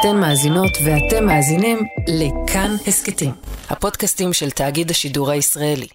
[0.00, 3.30] אתן מאזינות ואתם מאזינים לכאן הסכתים,
[3.68, 5.86] הפודקאסטים של תאגיד השידור הישראלי.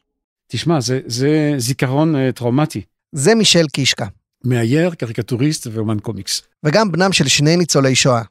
[0.47, 2.81] תשמע, זה, זה זיכרון uh, טראומטי.
[3.11, 4.05] זה מישל קישקה.
[4.43, 6.41] מאייר, קריקטוריסט ואומן קומיקס.
[6.63, 8.21] וגם בנם של שני ניצולי שואה.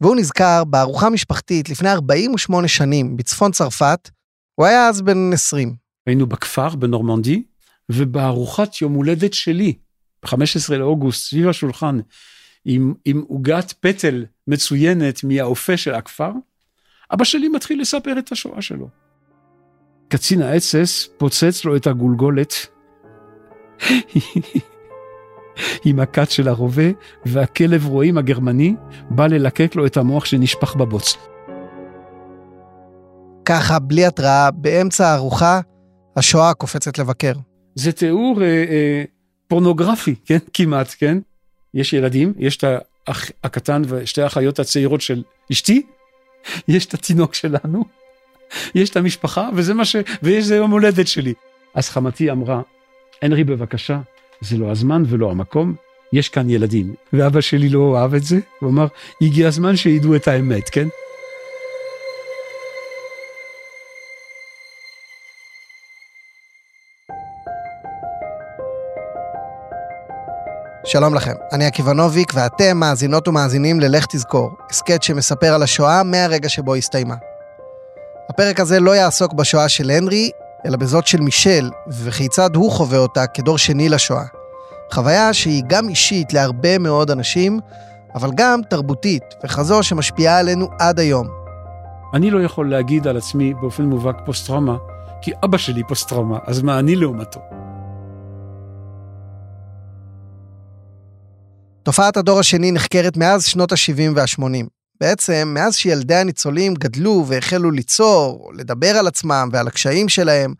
[0.00, 4.10] והוא נזכר בארוחה משפחתית לפני 48 שנים בצפון צרפת,
[4.54, 5.74] הוא היה אז בן 20.
[6.06, 7.42] היינו בכפר בנורמנדי,
[7.88, 9.72] ובארוחת יום הולדת שלי,
[10.22, 11.98] ב-15 לאוגוסט, סביב השולחן,
[12.64, 12.94] עם,
[13.28, 16.30] עוגת פטל מצוינת מהאופה של הכפר,
[17.12, 18.88] אבא שלי מתחיל לספר את השואה שלו.
[20.08, 22.66] קצין האצ"ס פוצץ לו את הגולגולת
[25.84, 26.90] עם הכת של הרובה,
[27.26, 28.74] והכלב רועים הגרמני
[29.10, 31.16] בא ללקק לו את המוח שנשפך בבוץ.
[33.44, 35.60] ככה, בלי התראה, באמצע הארוחה,
[36.16, 37.32] השואה קופצת לבקר.
[37.74, 39.04] זה תיאור אה, אה,
[39.48, 40.38] פורנוגרפי, כן?
[40.52, 41.18] כמעט, כן?
[41.74, 42.64] יש ילדים, יש את
[43.06, 45.22] האח הקטן ושתי האחיות הצעירות של
[45.52, 45.82] אשתי,
[46.68, 47.84] יש את התינוק שלנו,
[48.74, 49.96] יש את המשפחה, וזה מה ש...
[50.22, 51.34] ויש זה יום הולדת שלי.
[51.74, 52.60] אז חמתי אמרה,
[53.22, 54.00] הנרי בבקשה,
[54.40, 55.74] זה לא הזמן ולא המקום,
[56.12, 56.94] יש כאן ילדים.
[57.12, 58.86] ואבא שלי לא אהב את זה, הוא אמר,
[59.20, 60.88] הגיע הזמן שידעו את האמת, כן?
[70.92, 76.48] שלום לכם, אני עקיבא נוביק ואתם מאזינות ומאזינים ללך תזכור, הסכת שמספר על השואה מהרגע
[76.48, 77.14] שבו הסתיימה.
[78.30, 80.30] הפרק הזה לא יעסוק בשואה של הנרי,
[80.66, 84.24] אלא בזאת של מישל, וכיצד הוא חווה אותה כדור שני לשואה.
[84.92, 87.60] חוויה שהיא גם אישית להרבה מאוד אנשים,
[88.14, 91.26] אבל גם תרבותית, וכזו שמשפיעה עלינו עד היום.
[92.14, 94.76] אני לא יכול להגיד על עצמי באופן מובהק פוסט-טראומה,
[95.22, 97.40] כי אבא שלי פוסט-טראומה, אז מה אני לעומתו?
[101.82, 104.66] תופעת הדור השני נחקרת מאז שנות ה-70 וה-80.
[105.00, 110.54] בעצם, מאז שילדי הניצולים גדלו והחלו ליצור, לדבר על עצמם ועל הקשיים שלהם,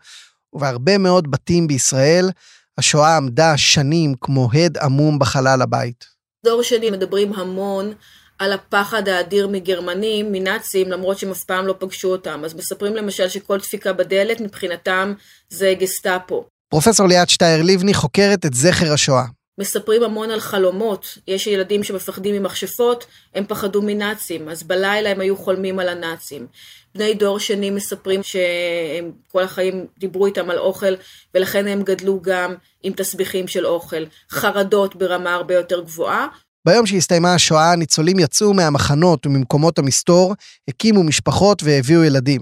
[0.53, 2.29] ובהרבה מאוד בתים בישראל,
[2.77, 6.05] השואה עמדה שנים כמו הד עמום בחלל הבית.
[6.45, 7.93] דור שני מדברים המון
[8.39, 12.41] על הפחד האדיר מגרמנים, מנאצים, למרות שהם אף פעם לא פגשו אותם.
[12.45, 15.13] אז מספרים למשל שכל דפיקה בדלת מבחינתם
[15.49, 16.45] זה גסטאפו.
[16.69, 19.25] פרופסור ליאת שטייר לבני חוקרת את זכר השואה.
[19.57, 21.17] מספרים המון על חלומות.
[21.27, 23.05] יש ילדים שמפחדים ממכשפות,
[23.35, 26.47] הם פחדו מנאצים, אז בלילה הם היו חולמים על הנאצים.
[26.95, 30.93] בני דור שני מספרים שהם כל החיים דיברו איתם על אוכל,
[31.35, 34.03] ולכן הם גדלו גם עם תסביכים של אוכל.
[34.31, 36.27] חרדות ברמה הרבה יותר גבוהה.
[36.65, 40.33] ביום שהסתיימה השואה, הניצולים יצאו מהמחנות וממקומות המסתור,
[40.67, 42.41] הקימו משפחות והביאו ילדים.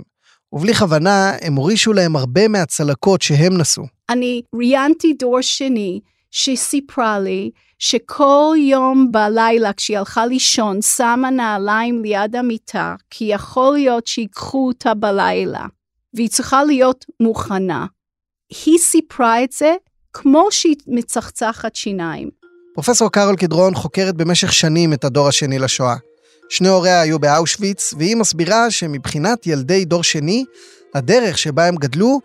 [0.54, 3.84] ובלי כוונה, הם הורישו להם הרבה מהצלקות שהם נשאו.
[4.10, 6.00] אני ראיינתי דור שני
[6.32, 14.08] שסיפרה לי שכל יום בלילה כשהיא הלכה לישון שמה נעליים ליד המיטה, כי יכול להיות
[14.08, 15.66] שיקחו אותה בלילה,
[16.14, 17.86] והיא צריכה להיות מוכנה.
[18.66, 19.76] היא סיפרה את זה
[20.14, 22.30] כמו שהיא מצחצחת שיניים.
[22.74, 25.96] פרופסור קרול קדרון חוקרת במשך שנים את הדור השני לשואה.
[26.50, 30.46] שני הוריה היו באושוויץ, והיא מסבירה שמבחינת ילדי דור שני,
[30.96, 32.20] הדרך שבה הם גדלו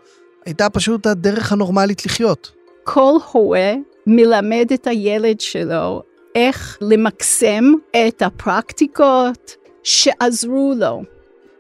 [0.47, 2.53] הייתה פשוט הדרך הנורמלית לחיות.
[2.85, 3.75] כל הורה
[4.07, 6.03] מלמד את הילד שלו
[6.35, 11.03] איך למקסם את הפרקטיקות שעזרו לו.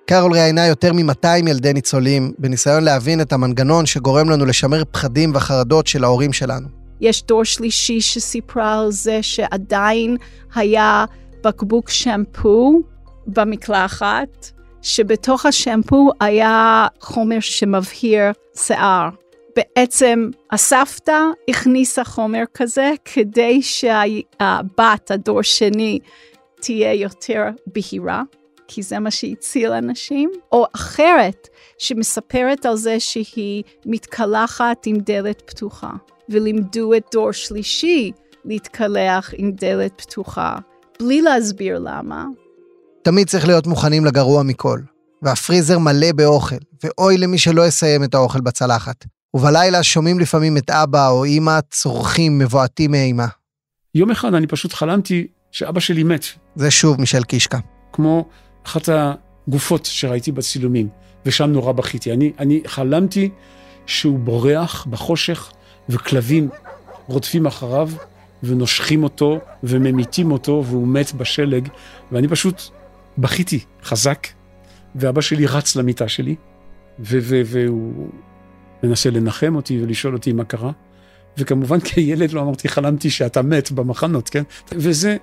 [0.07, 5.87] קרול ראיינה יותר מ-200 ילדי ניצולים בניסיון להבין את המנגנון שגורם לנו לשמר פחדים וחרדות
[5.87, 6.69] של ההורים שלנו.
[7.01, 10.17] יש דור שלישי שסיפרה על זה שעדיין
[10.55, 11.05] היה
[11.45, 12.81] בקבוק שמפו
[13.27, 14.51] במקלחת,
[14.83, 18.23] שבתוך השמפו היה חומר שמבהיר
[18.57, 19.09] שיער.
[19.57, 25.99] בעצם הסבתא הכניסה חומר כזה כדי שהבת, הדור שני,
[26.61, 28.23] תהיה יותר בהירה,
[28.69, 35.91] כי זה מה שהציל אנשים, או אחרת שמספרת על זה שהיא מתקלחת עם דלת פתוחה,
[36.29, 38.13] ולימדו את דור שלישי
[38.45, 40.57] להתקלח עם דלת פתוחה,
[41.01, 42.25] בלי להסביר למה.
[43.03, 44.81] תמיד צריך להיות מוכנים לגרוע מכל,
[45.23, 49.05] והפריזר מלא באוכל, ואוי למי שלא יסיים את האוכל בצלחת.
[49.37, 53.27] ובלילה שומעים לפעמים את אבא או אמא צורכים מבועטים מאימה.
[53.95, 56.25] יום אחד אני פשוט חלמתי שאבא שלי מת.
[56.55, 57.59] זה שוב מישל קישקה.
[57.93, 58.29] כמו
[58.67, 60.89] אחת הגופות שראיתי בצילומים,
[61.27, 62.13] ושם נורא בכיתי.
[62.13, 63.31] אני, אני חלמתי
[63.87, 65.51] שהוא בורח בחושך,
[65.89, 66.49] וכלבים
[67.07, 67.91] רודפים אחריו,
[68.43, 71.69] ונושכים אותו, וממיתים אותו, והוא מת בשלג,
[72.13, 72.63] ואני פשוט
[73.19, 74.27] בכיתי חזק,
[74.95, 76.35] ואבא שלי רץ למיטה שלי,
[76.99, 78.09] והוא
[78.87, 80.71] מנסה לנחם אותי ולשאול אותי מה קרה.
[81.39, 84.43] וכמובן כילד לא אמרתי, חלמתי שאתה מת במחנות, כן?
[84.73, 85.17] וזה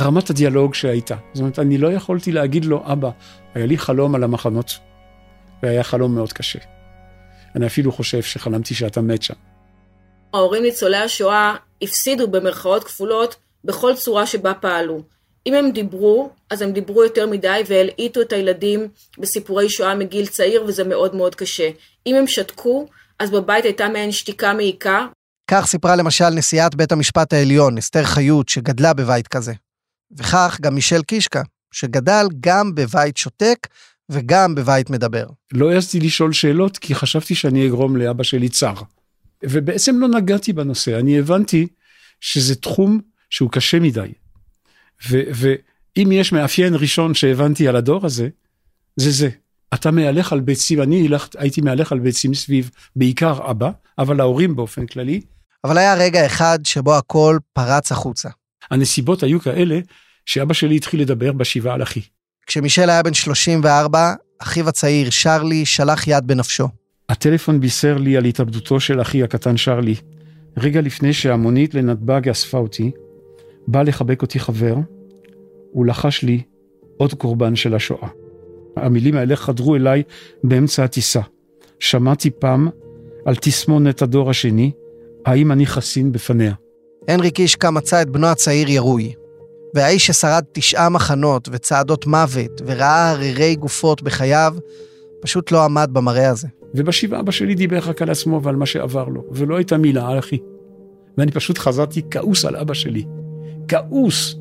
[0.00, 1.16] רמת הדיאלוג שהייתה.
[1.32, 3.10] זאת אומרת, אני לא יכולתי להגיד לו, אבא,
[3.54, 4.78] היה לי חלום על המחנות,
[5.62, 6.58] והיה חלום מאוד קשה.
[7.56, 9.34] אני אפילו חושב שחלמתי שאתה מת שם.
[10.34, 15.02] ההורים ניצולי השואה הפסידו במרכאות כפולות בכל צורה שבה פעלו.
[15.46, 18.88] אם הם דיברו, אז הם דיברו יותר מדי והלעיטו את הילדים
[19.18, 21.70] בסיפורי שואה מגיל צעיר, וזה מאוד מאוד קשה.
[22.06, 22.86] אם הם שתקו,
[23.20, 25.06] אז בבית הייתה מעין שתיקה מעיקה.
[25.50, 29.52] כך סיפרה למשל נשיאת בית המשפט העליון, אסתר חיות, שגדלה בבית כזה.
[30.18, 33.66] וכך גם מישל קישקה, שגדל גם בבית שותק
[34.08, 35.26] וגם בבית מדבר.
[35.52, 38.82] לא העזתי לשאול שאלות, כי חשבתי שאני אגרום לאבא שלי צער.
[39.44, 41.66] ובעצם לא נגעתי בנושא, אני הבנתי
[42.20, 43.00] שזה תחום
[43.30, 44.12] שהוא קשה מדי.
[45.10, 48.28] ואם יש מאפיין ראשון שהבנתי על הדור הזה,
[48.96, 49.30] זה זה.
[49.74, 54.56] אתה מהלך על ביצים, אני הלכ, הייתי מהלך על ביצים סביב בעיקר אבא, אבל ההורים
[54.56, 55.20] באופן כללי.
[55.64, 58.28] אבל היה רגע אחד שבו הכל פרץ החוצה.
[58.70, 59.80] הנסיבות היו כאלה
[60.26, 62.00] שאבא שלי התחיל לדבר בשבעה על אחי.
[62.46, 66.68] כשמישל היה בן 34, אחיו הצעיר, שרלי, שלח יד בנפשו.
[67.08, 69.94] הטלפון בישר לי על התאבדותו של אחי הקטן שרלי.
[70.56, 72.90] רגע לפני שהמונית לנתב"ג אספה אותי,
[73.66, 74.74] בא לחבק אותי חבר,
[75.72, 76.42] הוא לחש לי
[76.96, 78.08] עוד קורבן של השואה.
[78.80, 80.02] המילים האלה חדרו אליי
[80.44, 81.20] באמצע הטיסה.
[81.78, 82.68] שמעתי פעם
[83.24, 84.70] על תסמונת הדור השני,
[85.26, 86.52] האם אני חסין בפניה.
[87.08, 89.14] הנרי קישקה מצא את בנו הצעיר ירוי.
[89.74, 94.54] והאיש ששרד תשעה מחנות וצעדות מוות וראה הררי גופות בחייו,
[95.20, 96.48] פשוט לא עמד במראה הזה.
[96.74, 100.18] ובשבעה אבא שלי דיבר רק על עצמו ועל מה שעבר לו, ולא הייתה מילה על
[100.18, 100.38] אחי.
[101.18, 103.04] ואני פשוט חזרתי כעוס על אבא שלי.
[103.68, 104.36] כעוס.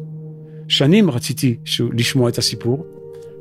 [0.68, 1.58] שנים רציתי
[1.94, 2.86] לשמוע את הסיפור,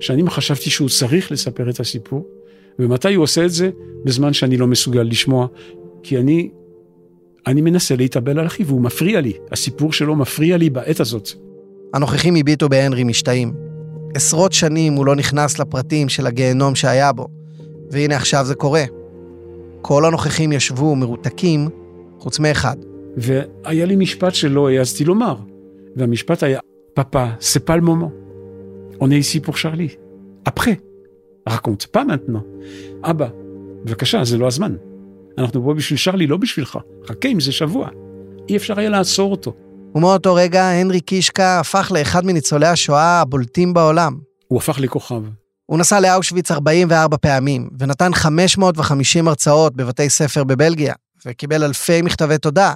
[0.00, 2.26] שנים חשבתי שהוא צריך לספר את הסיפור,
[2.78, 3.70] ומתי הוא עושה את זה?
[4.04, 5.46] בזמן שאני לא מסוגל לשמוע,
[6.02, 6.50] כי אני,
[7.46, 11.28] אני מנסה להתאבל על אחי והוא מפריע לי, הסיפור שלו מפריע לי בעת הזאת.
[11.94, 13.52] הנוכחים הביטו בהנרי משתאים.
[14.14, 17.28] עשרות שנים הוא לא נכנס לפרטים של הגיהנום שהיה בו,
[17.90, 18.84] והנה עכשיו זה קורה.
[19.82, 21.68] כל הנוכחים ישבו מרותקים,
[22.18, 22.76] חוץ מאחד.
[23.16, 25.36] והיה לי משפט שלא העזתי לומר,
[25.96, 26.60] והמשפט היה,
[26.94, 27.26] פאפה,
[27.68, 28.27] le moment.
[29.00, 29.96] On est ici pour Charlie.
[30.44, 30.80] Après,
[31.46, 32.44] raconte pas maintenant.
[33.02, 33.28] אבא,
[33.84, 34.76] בבקשה, זה לא הזמן.
[35.38, 36.78] אנחנו פה בשביל שרלי, לא בשבילך.
[37.06, 37.88] חכה עם זה שבוע.
[38.48, 39.54] אי אפשר היה לעצור אותו.
[39.94, 44.18] ומאותו רגע הנרי קישקה הפך לאחד מניצולי השואה הבולטים בעולם.
[44.48, 45.22] הוא הפך לכוכב.
[45.66, 50.94] הוא נסע לאושוויץ 44 פעמים, ונתן 550 הרצאות בבתי ספר בבלגיה,
[51.26, 52.74] וקיבל אלפי מכתבי תודה,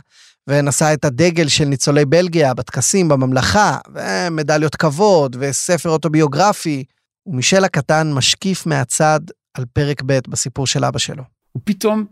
[0.49, 6.85] ונשא את הדגל של ניצולי בלגיה בטקסים בממלכה, ומדליות כבוד, וספר אוטוביוגרפי.
[7.27, 9.21] ומישל הקטן משקיף מהצד
[9.55, 11.23] על פרק ב' בסיפור של אבא שלו.
[11.57, 12.05] ופתאום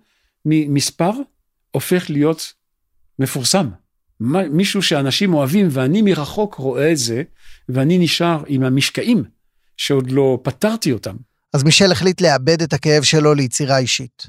[0.44, 1.10] ממספר
[1.70, 2.52] הופך להיות
[3.18, 3.68] מפורסם.
[4.50, 7.22] מישהו שאנשים אוהבים ואני מרחוק רואה את זה,
[7.68, 9.24] ואני נשאר עם המשקעים
[9.76, 11.16] שעוד לא פתרתי אותם.
[11.52, 14.26] אז מישל החליט לאבד את הכאב שלו ליצירה אישית.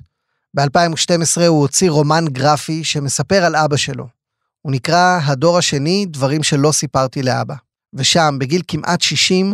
[0.54, 4.08] ב-2012 הוא הוציא רומן גרפי שמספר על אבא שלו.
[4.62, 7.56] הוא נקרא הדור השני, דברים שלא סיפרתי לאבא.
[7.94, 9.54] ושם, בגיל כמעט 60,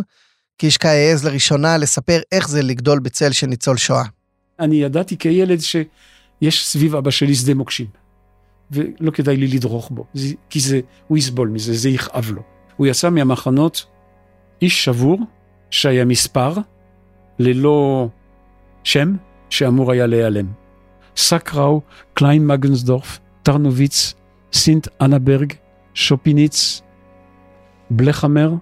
[0.58, 4.04] קישקה העז לראשונה לספר איך זה לגדול בצל של ניצול שואה.
[4.60, 7.86] אני ידעתי כילד שיש סביב אבא שלי שדה מוקשים.
[8.70, 10.04] ולא כדאי לי לדרוך בו,
[10.50, 12.42] כי זה, הוא יסבול מזה, זה יכאב לו.
[12.76, 13.86] הוא יצא מהמחנות
[14.62, 15.18] איש שבור,
[15.70, 16.54] שהיה מספר,
[17.38, 18.08] ללא
[18.84, 19.16] שם,
[19.50, 20.46] שאמור היה להיעלם.
[21.18, 21.80] סקראו,
[22.14, 24.14] קליין מגנסדורף, טרנוביץ,
[24.52, 25.52] סינט אנברג,
[25.94, 26.82] שופיניץ,
[27.90, 28.54] בלחמר,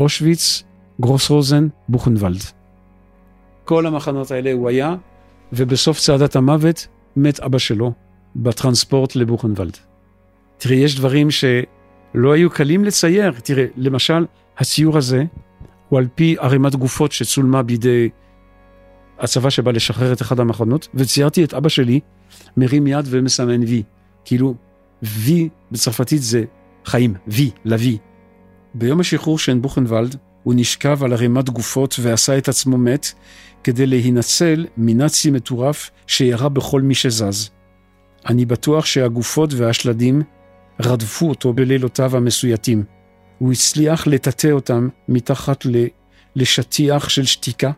[0.00, 0.62] אושוויץ,
[1.00, 2.40] גרוס רוזן, בוכנוולד.
[3.64, 4.94] כל המחנות האלה הוא היה,
[5.52, 7.92] ובסוף צעדת המוות מת אבא שלו
[8.36, 9.76] בטרנספורט לבוכנוולד.
[10.58, 13.32] תראי, יש דברים שלא היו קלים לצייר.
[13.42, 14.26] תראה, למשל,
[14.58, 15.24] הציור הזה
[15.88, 18.08] הוא על פי ערימת גופות שצולמה בידי
[19.18, 22.00] הצבא שבא לשחרר את אחד המחנות, וציירתי את אבא שלי
[22.56, 23.82] מרים יד ומסמן וי.
[24.24, 24.54] כאילו,
[25.02, 26.44] וי בצרפתית זה
[26.84, 27.98] חיים, וי, לוי.
[28.74, 33.06] ביום השחרור של בוכנוולד, הוא נשכב על ערימת גופות ועשה את עצמו מת,
[33.64, 37.50] כדי להינצל מנאצי מטורף שירה בכל מי שזז.
[38.28, 40.22] אני בטוח שהגופות והשלדים
[40.82, 42.84] רדפו אותו בלילותיו המסויטים.
[43.38, 45.66] הוא הצליח לטאטא אותם מתחת
[46.36, 47.70] לשטיח של שתיקה.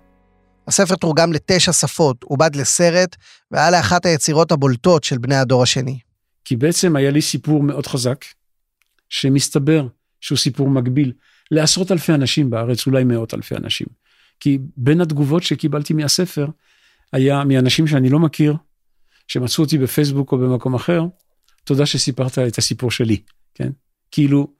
[0.68, 3.16] הספר תורגם לתשע שפות, עובד לסרט,
[3.50, 5.98] והיה לאחת היצירות הבולטות של בני הדור השני.
[6.44, 8.24] כי בעצם היה לי סיפור מאוד חזק,
[9.08, 9.86] שמסתבר
[10.20, 11.12] שהוא סיפור מקביל
[11.50, 13.86] לעשרות אלפי אנשים בארץ, אולי מאות אלפי אנשים.
[14.40, 16.46] כי בין התגובות שקיבלתי מהספר,
[17.12, 18.56] היה מאנשים שאני לא מכיר,
[19.28, 21.02] שמצאו אותי בפייסבוק או במקום אחר,
[21.64, 23.22] תודה שסיפרת את הסיפור שלי,
[23.54, 23.70] כן?
[24.10, 24.52] כאילו,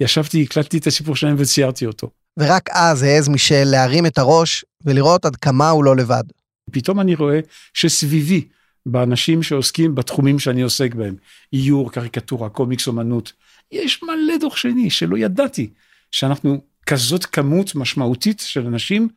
[0.00, 2.10] ישבתי, הקלטתי את הסיפור שלהם וציירתי אותו.
[2.38, 6.24] ורק אז העז מישל להרים את הראש ולראות עד כמה הוא לא לבד.
[6.70, 7.40] פתאום אני רואה
[7.74, 8.48] שסביבי,
[8.86, 11.16] באנשים שעוסקים בתחומים שאני עוסק בהם,
[11.52, 13.32] איור, קריקטורה, קומיקס, אומנות,
[13.72, 15.70] יש מלא דוח שני שלא ידעתי
[16.10, 19.08] שאנחנו כזאת כמות משמעותית של אנשים.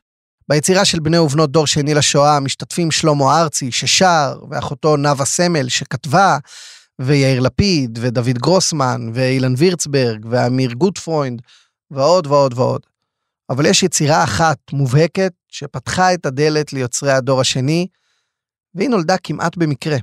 [0.50, 6.38] ביצירה של בני ובנות דור שני לשואה משתתפים שלמה ארצי ששר, ואחותו נאוה סמל שכתבה,
[7.00, 11.42] ויאיר לפיד, ודוד גרוסמן, ואילן וירצברג, ואמיר גוטפרוינד,
[11.92, 12.82] ועוד ועוד ועוד.
[13.50, 17.88] אבל יש יצירה אחת מובהקת שפתחה את הדלת ליוצרי הדור השני,
[18.76, 19.98] והיא נולדה כמעט במקרה.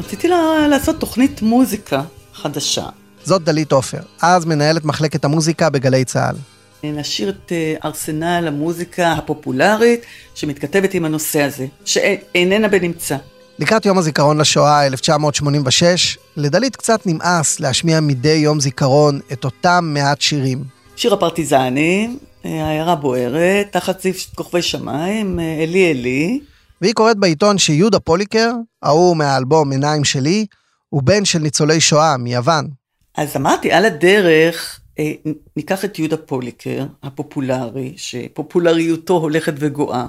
[0.00, 2.02] רציתי לה, לעשות תוכנית מוזיקה
[2.34, 2.88] חדשה.
[3.24, 6.36] זאת דלית עופר, אז מנהלת מחלקת המוזיקה בגלי צה"ל.
[6.82, 10.00] נשאיר את אה, ארסנל המוזיקה הפופולרית
[10.34, 13.16] שמתכתבת עם הנושא הזה, שאיננה בנמצא.
[13.58, 20.20] לקראת יום הזיכרון לשואה 1986, לדלית קצת נמאס להשמיע מדי יום זיכרון את אותם מעט
[20.20, 20.64] שירים.
[20.96, 26.40] שיר הפרטיזנים, אה, העיירה בוערת, תחת סעיף כוכבי שמיים, אה, אלי אלי.
[26.80, 30.46] והיא קוראת בעיתון שיהודה פוליקר, ההוא מהאלבום עיניים שלי,
[30.88, 32.68] הוא בן של ניצולי שואה מיוון.
[33.16, 35.12] אז אמרתי, על הדרך, אה,
[35.56, 40.06] ניקח את יהודה פוליקר, הפופולרי, שפופולריותו הולכת וגואה,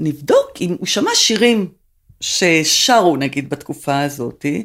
[0.00, 1.68] ונבדוק אם הוא שמע שירים
[2.20, 4.64] ששרו נגיד בתקופה הזאתי,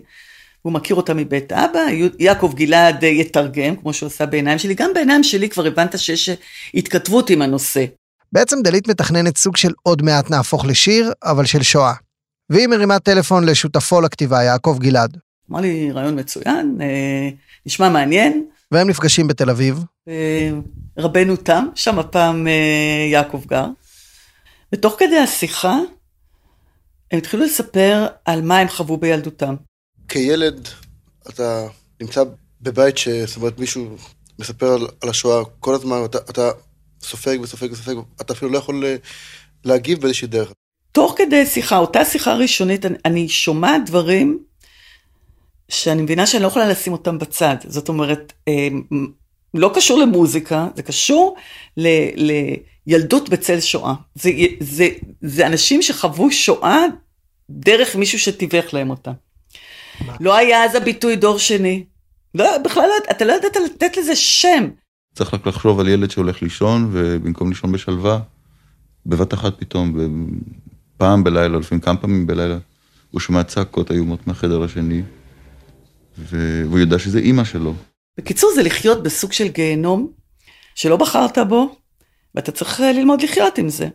[0.61, 1.79] הוא מכיר אותה מבית אבא,
[2.19, 6.29] יעקב גלעד יתרגם, כמו שהוא עשה בעיניים שלי, גם בעיניים שלי כבר הבנת שיש
[6.73, 7.85] התכתבות עם הנושא.
[8.31, 11.93] בעצם דלית מתכננת סוג של עוד מעט נהפוך לשיר, אבל של שואה.
[12.49, 15.17] והיא מרימה טלפון לשותפו לכתיבה, יעקב גלעד.
[15.51, 17.29] אמר לי, רעיון מצוין, אה,
[17.65, 18.45] נשמע מעניין.
[18.71, 19.83] והם נפגשים בתל אביב.
[20.07, 20.49] אה,
[20.97, 23.65] רבנו תם, שם הפעם אה, יעקב גר.
[24.73, 25.79] ותוך כדי השיחה,
[27.11, 29.55] הם התחילו לספר על מה הם חוו בילדותם.
[30.07, 30.67] כילד,
[31.29, 31.67] אתה
[32.01, 32.23] נמצא
[32.61, 33.07] בבית ש...
[33.07, 33.95] זאת אומרת, מישהו
[34.39, 36.49] מספר על, על השואה כל הזמן, אתה, אתה
[37.01, 38.83] סופג וסופג וסופג, אתה אפילו לא יכול
[39.63, 40.51] להגיב באיזושהי דרך.
[40.91, 44.43] תוך כדי שיחה, אותה שיחה ראשונית, אני, אני שומעת דברים
[45.69, 47.55] שאני מבינה שאני לא יכולה לשים אותם בצד.
[47.67, 48.67] זאת אומרת, אה,
[49.53, 51.35] לא קשור למוזיקה, זה קשור
[51.77, 51.87] ל,
[52.87, 53.93] לילדות בצל שואה.
[54.15, 54.89] זה, זה,
[55.21, 56.85] זה אנשים שחוו שואה
[57.49, 59.11] דרך מישהו שתיווך להם אותה.
[60.19, 61.83] לא היה אז הביטוי דור שני.
[62.35, 64.69] לא, בכלל לא, אתה לא ידעת לתת לזה שם.
[65.15, 68.19] צריך רק לחשוב על ילד שהולך לישון, ובמקום לישון בשלווה,
[69.05, 69.97] בבת אחת פתאום,
[70.97, 72.57] פעם בלילה, לפעמים כמה פעמים בלילה,
[73.11, 75.01] הוא שומע צעקות איומות מהחדר השני,
[76.17, 77.73] והוא יודע שזה אימא שלו.
[78.17, 80.11] בקיצור, זה לחיות בסוג של גיהנום,
[80.75, 81.75] שלא בחרת בו,
[82.35, 83.87] ואתה צריך ללמוד לחיות עם זה.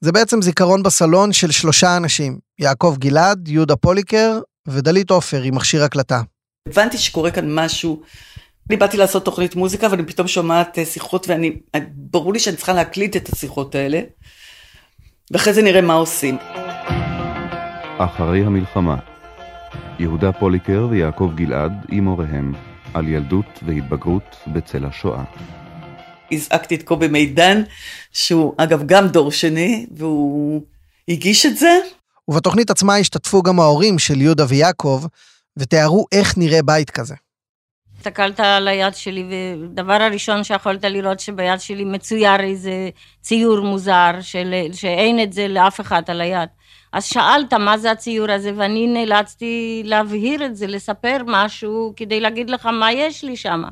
[0.00, 4.38] זה בעצם זיכרון בסלון של שלושה אנשים, יעקב גלעד, יהודה פוליקר
[4.68, 6.22] ודלית עופר עם מכשיר הקלטה.
[6.68, 8.02] הבנתי שקורה כאן משהו
[8.70, 11.56] אני באתי לעשות תוכנית מוזיקה ואני פתאום שומעת אה, שיחות ואני,
[11.94, 14.00] ברור לי שאני צריכה להקליט את השיחות האלה,
[15.30, 16.36] ואחרי זה נראה מה עושים.
[17.98, 18.96] אחרי המלחמה,
[19.98, 22.52] יהודה פוליקר ויעקב גלעד עם הוריהם
[22.94, 25.24] על ילדות והתבגרות בצל השואה.
[26.32, 27.62] הזעקתי את קובי מידן,
[28.12, 30.62] שהוא אגב גם דור שני, והוא
[31.08, 31.78] הגיש את זה.
[32.28, 35.04] ובתוכנית עצמה השתתפו גם ההורים של יהודה ויעקב,
[35.56, 37.14] ותיארו איך נראה בית כזה.
[37.98, 39.24] הסתכלת על היד שלי,
[39.62, 42.90] ודבר הראשון שיכולת לראות שביד שלי מצויר איזה
[43.22, 46.48] ציור מוזר, של, שאין את זה לאף אחד על היד.
[46.92, 52.50] אז שאלת מה זה הציור הזה, ואני נאלצתי להבהיר את זה, לספר משהו, כדי להגיד
[52.50, 53.62] לך מה יש לי שם.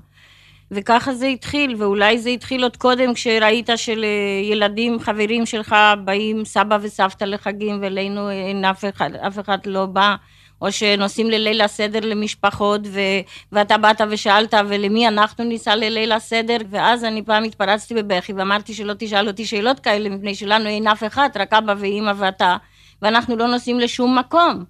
[0.74, 7.24] וככה זה התחיל, ואולי זה התחיל עוד קודם כשראית שלילדים, חברים שלך, באים סבא וסבתא
[7.24, 10.14] לחגים, ואלינו אין אף אחד, אף אחד לא בא.
[10.62, 13.00] או שנוסעים לליל הסדר למשפחות, ו...
[13.52, 16.56] ואתה באת ושאלת, ולמי אנחנו ניסע לליל הסדר?
[16.70, 21.04] ואז אני פעם התפרצתי בבכי ואמרתי שלא תשאל אותי שאלות כאלה, מפני שלנו אין אף
[21.04, 22.56] אחד, רק אבא ואימא ואתה,
[23.02, 24.64] ואנחנו לא נוסעים לשום מקום.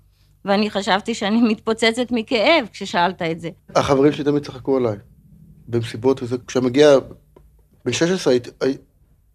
[0.44, 3.48] ואני חשבתי שאני מתפוצצת מכאב כששאלת את זה.
[3.76, 4.96] החברים שלי תמיד צחקו עליי,
[5.68, 6.98] במסיבות וזה, כשמגיע,
[7.84, 8.34] בן 16,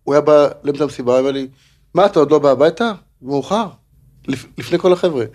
[0.03, 1.47] הוא היה בא לאמצע המסיבה, אמר לי,
[1.93, 2.91] מה, אתה עוד לא בא הביתה?
[3.21, 3.67] מאוחר,
[4.57, 5.25] לפני כל החבר'ה.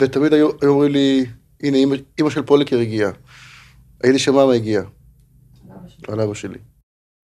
[0.00, 1.26] ותמיד היו אומרים לי,
[1.62, 1.78] הנה,
[2.18, 3.10] אימא של פוליקר הגיעה.
[4.02, 4.84] הייתי שממה הגיעה.
[6.08, 6.58] על אבא שלי.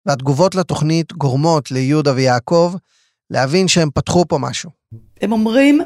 [0.06, 2.74] והתגובות לתוכנית גורמות ליהודה ויעקב
[3.30, 4.70] להבין שהם פתחו פה משהו.
[5.20, 5.80] הם אומרים,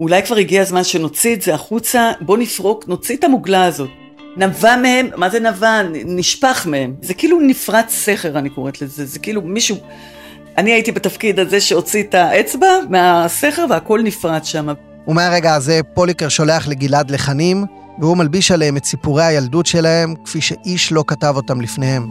[0.00, 3.90] אולי כבר הגיע הזמן שנוציא את זה החוצה, בוא נפרוק, נוציא את המוגלה הזאת.
[4.38, 5.82] נבע מהם, מה זה נבע?
[6.04, 6.94] נשפך מהם.
[7.02, 9.06] זה כאילו נפרץ סכר, אני קוראת לזה.
[9.06, 9.76] זה כאילו מישהו...
[10.58, 14.68] אני הייתי בתפקיד הזה שהוציא את האצבע מהסכר והכל נפרץ שם.
[15.08, 17.64] ומהרגע הזה פוליקר שולח לגלעד לחנים,
[17.98, 22.10] והוא מלביש עליהם את סיפורי הילדות שלהם, כפי שאיש לא כתב אותם לפניהם.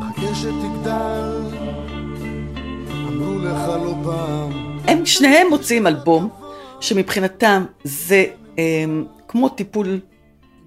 [4.88, 6.30] הם שניהם מוצאים אלבום,
[6.80, 8.26] שמבחינתם זה
[8.60, 8.64] אה,
[9.28, 10.00] כמו טיפול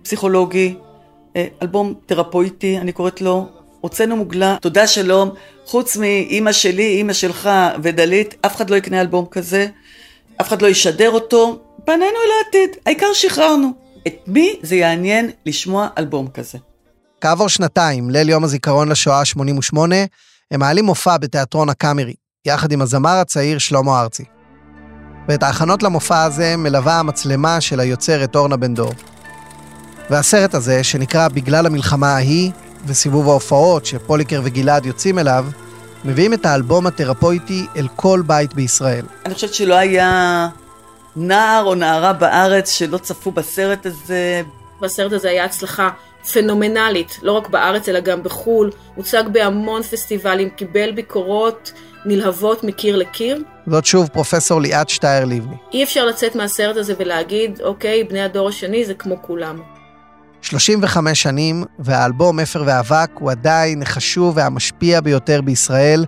[0.02, 0.74] פסיכולוגי,
[1.62, 3.48] אלבום תרפויטי, אני קוראת לו.
[3.80, 5.30] הוצאנו מוגלה, תודה שלום,
[5.66, 7.50] חוץ מאימא שלי, אימא שלך
[7.82, 9.66] ודלית, אף אחד לא יקנה אלבום כזה,
[10.40, 13.72] אף אחד לא ישדר אותו, פנינו אל העתיד, העיקר שחררנו.
[14.06, 16.58] את מי זה יעניין לשמוע אלבום כזה?
[17.20, 19.96] כעבור שנתיים, ליל יום הזיכרון לשואה 88,
[20.50, 22.14] הם מעלים מופע בתיאטרון הקאמרי,
[22.46, 24.24] יחד עם הזמר הצעיר שלמה ארצי.
[25.28, 28.92] ואת ההכנות למופע הזה מלווה המצלמה של היוצרת אורנה בן דור.
[30.10, 32.50] והסרט הזה, שנקרא בגלל המלחמה ההיא,
[32.86, 35.46] וסיבוב ההופעות שפוליקר וגלעד יוצאים אליו,
[36.04, 39.04] מביאים את האלבום התרפויטי אל כל בית בישראל.
[39.26, 40.48] אני חושבת שלא היה
[41.16, 44.42] נער או נערה בארץ שלא צפו בסרט הזה.
[44.80, 45.90] והסרט הזה היה הצלחה
[46.32, 51.72] פנומנלית, לא רק בארץ אלא גם בחו"ל, הוצג בהמון פסטיבלים, קיבל ביקורות
[52.04, 53.42] נלהבות מקיר לקיר.
[53.66, 55.56] זאת שוב פרופסור ליאת שטייר לבני.
[55.72, 59.60] אי אפשר לצאת מהסרט הזה ולהגיד, אוקיי, בני הדור השני זה כמו כולם.
[60.42, 66.04] 35 שנים, והאלבום אפר ואבק הוא עדיין החשוב והמשפיע ביותר בישראל,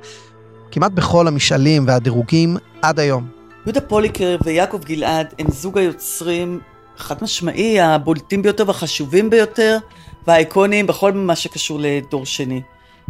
[0.70, 3.26] כמעט בכל המשאלים והדירוגים עד היום.
[3.66, 6.60] יהודה פוליקר ויעקב גלעד הם זוג היוצרים
[6.96, 9.78] חד משמעי הבולטים ביותר והחשובים ביותר
[10.26, 12.62] והאיקוניים בכל מה שקשור לדור שני.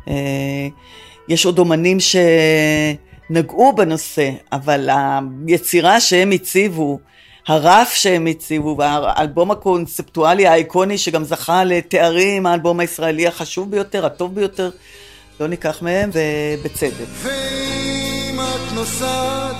[0.08, 0.68] אה,
[1.28, 1.98] יש עוד אומנים
[3.30, 4.88] שנגעו בנושא, אבל
[5.46, 6.98] היצירה שהם הציבו,
[7.46, 14.70] הרף שהם הציבו, והאלבום הקונספטואלי האיקוני שגם זכה לתארים, האלבום הישראלי החשוב ביותר, הטוב ביותר,
[15.40, 17.06] לא ניקח מהם, ובצדק.
[17.14, 19.56] ואם את נוסעת,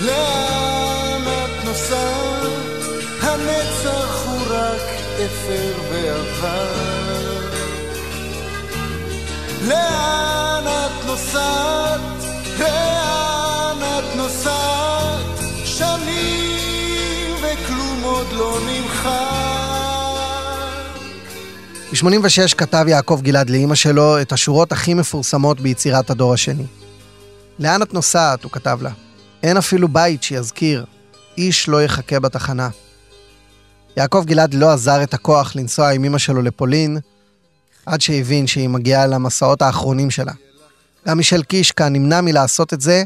[0.00, 2.50] לאן את נוסעת?
[3.22, 4.80] הנצח הוא רק
[5.14, 7.00] אפר ועבר.
[9.68, 12.00] לאן את נוסעת?
[18.20, 19.10] עוד לא נמחק.
[21.92, 26.66] ב-86 כתב יעקב גלעד לאימא שלו את השורות הכי מפורסמות ביצירת הדור השני.
[27.58, 28.44] לאן את נוסעת?
[28.44, 28.90] הוא כתב לה.
[29.42, 30.84] אין אפילו בית שיזכיר,
[31.38, 32.68] איש לא יחכה בתחנה.
[33.96, 36.98] יעקב גלעד לא עזר את הכוח לנסוע עם אמא שלו לפולין,
[37.86, 40.32] עד שהבין שהיא מגיעה למסעות האחרונים שלה.
[41.08, 43.04] גם מישל קישקה נמנע מלעשות את זה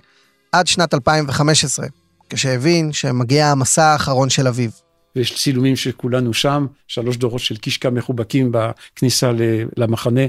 [0.53, 1.87] עד שנת 2015,
[2.31, 4.84] כשהבין שמגיע המסע האחרון של אביו.
[5.17, 9.33] ויש צילומים של כולנו שם, שלוש דורות של קישקה מחובקים בכניסה
[9.77, 10.27] למחנה.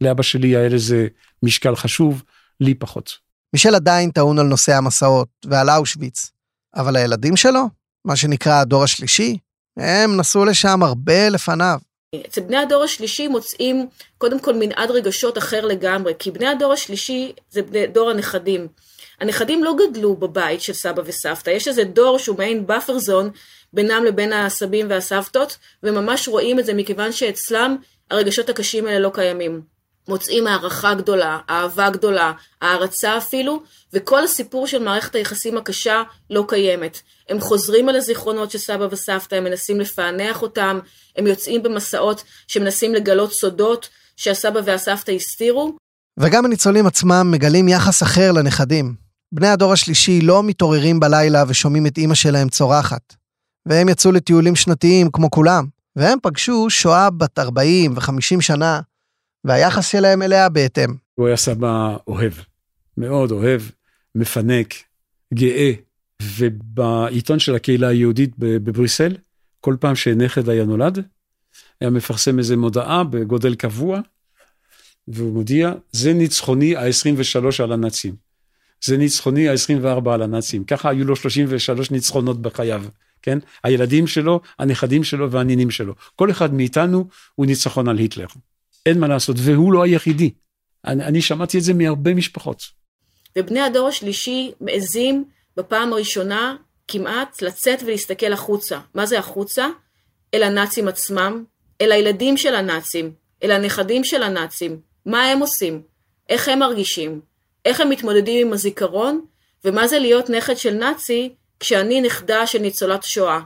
[0.00, 1.06] לאבא שלי היה לזה
[1.42, 2.22] משקל חשוב,
[2.60, 3.18] לי פחות.
[3.52, 6.30] מישל עדיין טעון על נושא המסעות ועל אושוויץ,
[6.76, 7.68] אבל הילדים שלו,
[8.04, 9.38] מה שנקרא הדור השלישי,
[9.76, 11.78] הם נסעו לשם הרבה לפניו.
[12.26, 17.32] אצל בני הדור השלישי מוצאים קודם כל מנעד רגשות אחר לגמרי, כי בני הדור השלישי
[17.50, 18.68] זה בני דור הנכדים.
[19.20, 23.30] הנכדים לא גדלו בבית של סבא וסבתא, יש איזה דור שהוא מעין buffer zone
[23.72, 27.76] בינם לבין הסבים והסבתות, וממש רואים את זה מכיוון שאצלם
[28.10, 29.60] הרגשות הקשים האלה לא קיימים.
[30.08, 37.00] מוצאים הערכה גדולה, אהבה גדולה, הערצה אפילו, וכל הסיפור של מערכת היחסים הקשה לא קיימת.
[37.28, 40.78] הם חוזרים על הזיכרונות של סבא וסבתא, הם מנסים לפענח אותם,
[41.16, 45.76] הם יוצאים במסעות שמנסים לגלות סודות שהסבא והסבתא הסתירו.
[46.20, 48.94] וגם הניצולים עצמם מגלים יחס אחר לנכדים.
[49.32, 53.17] בני הדור השלישי לא מתעוררים בלילה ושומעים את אימא שלהם צורחת.
[53.68, 58.80] והם יצאו לטיולים שנתיים כמו כולם, והם פגשו שואה בת 40 ו-50 שנה,
[59.44, 60.94] והיחס שלהם אליה בהתאם.
[61.14, 62.32] הוא היה סבא אוהב,
[62.96, 63.62] מאוד אוהב,
[64.14, 64.74] מפנק,
[65.34, 65.72] גאה,
[66.22, 69.16] ובעיתון של הקהילה היהודית בבריסל,
[69.60, 70.98] כל פעם שנכד היה נולד,
[71.80, 74.00] היה מפרסם איזה מודעה בגודל קבוע,
[75.08, 78.14] והוא מודיע, זה ניצחוני ה-23 על הנאצים.
[78.84, 80.64] זה ניצחוני ה-24 על הנאצים.
[80.64, 82.84] ככה היו לו 33 ניצחונות בחייו,
[83.22, 83.38] כן?
[83.64, 85.94] הילדים שלו, הנכדים שלו והנינים שלו.
[86.16, 88.26] כל אחד מאיתנו הוא ניצחון על היטלר.
[88.86, 90.30] אין מה לעשות, והוא לא היחידי.
[90.84, 92.62] אני, אני שמעתי את זה מהרבה משפחות.
[93.38, 95.24] ובני הדור השלישי מעזים
[95.56, 96.56] בפעם הראשונה
[96.88, 98.80] כמעט לצאת ולהסתכל החוצה.
[98.94, 99.66] מה זה החוצה?
[100.34, 101.44] אל הנאצים עצמם,
[101.80, 104.80] אל הילדים של הנאצים, אל הנכדים של הנאצים.
[105.06, 105.82] מה הם עושים?
[106.28, 107.20] איך הם מרגישים?
[107.64, 109.24] איך הם מתמודדים עם הזיכרון?
[109.64, 113.40] ומה זה להיות נכד של נאצי כשאני נכדה של ניצולת שואה?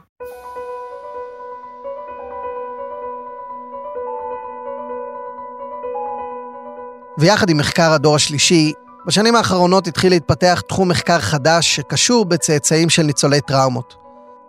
[7.19, 8.73] ויחד עם מחקר הדור השלישי,
[9.07, 13.95] בשנים האחרונות התחיל להתפתח תחום מחקר חדש שקשור בצאצאים של ניצולי טראומות.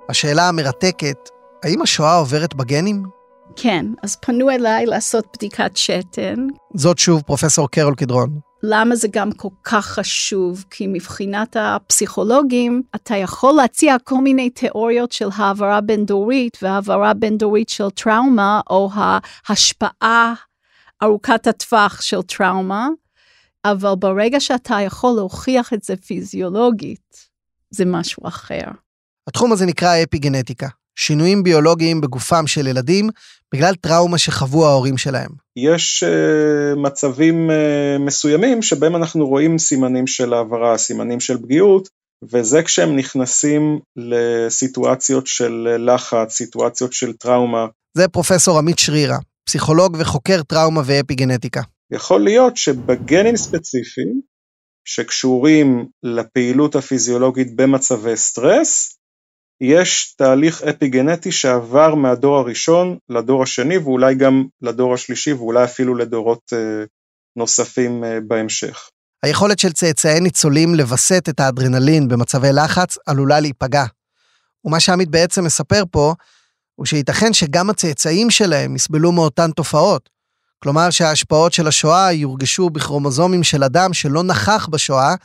[0.10, 1.30] השאלה המרתקת,
[1.64, 3.04] האם השואה עוברת בגנים?
[3.56, 6.48] כן, אז פנו אליי לעשות בדיקת שתן.
[6.74, 8.40] זאת שוב פרופסור קרול קדרון.
[8.66, 10.66] למה זה גם כל כך חשוב?
[10.70, 17.90] כי מבחינת הפסיכולוגים, אתה יכול להציע כל מיני תיאוריות של העברה בין-דורית והעברה בין-דורית של
[17.90, 20.34] טראומה, או ההשפעה
[21.04, 22.88] ארוכת הטווח של טראומה,
[23.66, 27.18] אבל ברגע שאתה יכול להוכיח את זה פיזיולוגית,
[27.70, 28.66] זה משהו אחר.
[29.28, 33.10] התחום הזה נקרא אפיגנטיקה, שינויים ביולוגיים בגופם של ילדים
[33.54, 35.32] בגלל טראומה שחוו ההורים שלהם.
[35.56, 37.54] יש uh, מצבים uh,
[38.00, 41.90] מסוימים שבהם אנחנו רואים סימנים של העברה, סימנים של פגיעות,
[42.32, 47.66] וזה כשהם נכנסים לסיטואציות של לחץ, סיטואציות של טראומה.
[47.98, 51.62] זה פרופסור עמית שרירה, פסיכולוג וחוקר טראומה ואפיגנטיקה.
[51.92, 54.22] יכול להיות שבגנים ספציפיים,
[54.86, 58.98] שקשורים לפעילות הפיזיולוגית במצבי סטרס,
[59.66, 66.54] יש תהליך אפיגנטי שעבר מהדור הראשון לדור השני ואולי גם לדור השלישי ואולי אפילו לדורות
[66.54, 66.84] אה,
[67.36, 68.90] נוספים אה, בהמשך.
[69.24, 73.86] היכולת של צאצאי ניצולים לווסת את האדרנלין במצבי לחץ עלולה להיפגע.
[74.66, 76.14] ומה שעמית בעצם מספר פה,
[76.76, 80.10] הוא שייתכן שגם הצאצאים שלהם יסבלו מאותן תופעות.
[80.64, 85.16] כלומר שההשפעות של השואה יורגשו בכרומוזומים של אדם שלא נכח בשואה,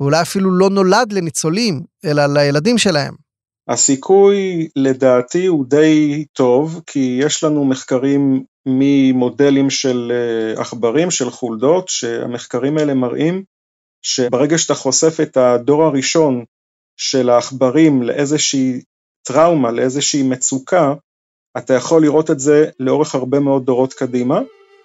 [0.00, 3.27] ואולי אפילו לא נולד לניצולים, אלא לילדים שלהם.
[3.68, 11.88] הסיכוי לדעתי הוא די טוב, כי יש לנו מחקרים ממודלים של אה, עכברים, של חולדות,
[11.88, 13.42] שהמחקרים האלה מראים
[14.02, 16.44] שברגע שאתה חושף את הדור הראשון
[16.96, 18.80] של העכברים לאיזושהי
[19.26, 20.94] טראומה, לאיזושהי מצוקה,
[21.58, 24.40] אתה יכול לראות את זה לאורך הרבה מאוד דורות קדימה.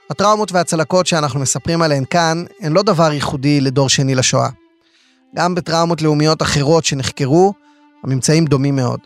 [0.10, 4.50] הטראומות והצלקות שאנחנו מספרים עליהן כאן, הן לא דבר ייחודי לדור שני לשואה.
[5.36, 7.54] גם בטראומות לאומיות אחרות שנחקרו,
[8.04, 9.00] הממצאים דומים מאוד.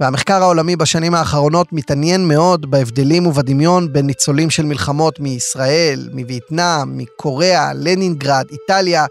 [0.00, 7.72] והמחקר העולמי בשנים האחרונות מתעניין מאוד בהבדלים ובדמיון בין ניצולים של מלחמות מישראל, מווייטנאם, מקוריאה,
[7.74, 9.06] לנינגרד, איטליה,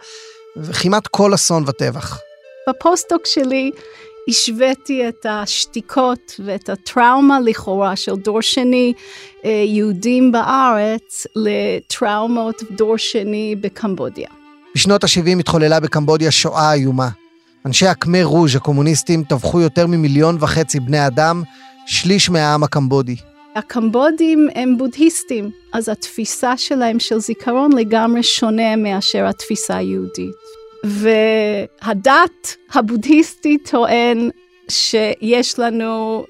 [0.58, 2.20] וכמעט כל אסון וטבח.
[2.70, 3.72] בפוסט-דוק שלי
[4.30, 8.94] השוויתי את השתיקות ואת הטראומה לכאורה של דור שני
[9.46, 14.30] אה, יהודים בארץ לטראומות דור שני בקמבודיה.
[14.76, 17.10] בשנות ה-70 התחוללה בקמבודיה שואה איומה.
[17.65, 21.43] אנשי הקמר רוז' הקומוניסטים טבחו יותר ממיליון וחצי בני אדם,
[21.86, 23.15] שליש מהעם הקמבודי.
[23.56, 30.36] הקמבודים הם בודהיסטים, אז התפיסה שלהם של זיכרון לגמרי שונה מאשר התפיסה היהודית.
[30.84, 34.30] והדת הבודהיסטית טוען
[34.69, 36.26] שיש לנו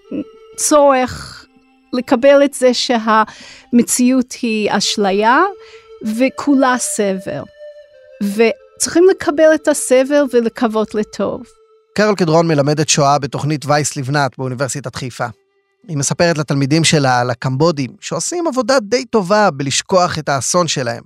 [0.55, 1.45] צורך
[1.93, 5.39] לקבל את זה שהמציאות היא אשליה
[6.17, 7.43] וכולה סבל.
[8.81, 11.41] וצריכים לקבל את הסבל ולקוות לטוב.
[11.95, 15.25] קרול קדרון מלמדת שואה בתוכנית וייס לבנת באוניברסיטת חיפה.
[15.87, 21.03] היא מספרת לתלמידים שלה על הקמבודים, שעושים עבודה די טובה בלשכוח את האסון שלהם.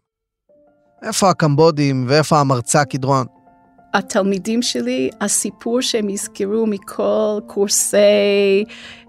[1.03, 3.25] איפה הקמבודים ואיפה המרצה קדרון?
[3.93, 7.97] התלמידים שלי, הסיפור שהם יזכרו מכל קורסי